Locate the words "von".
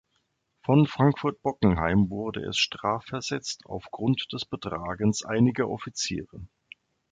0.65-0.87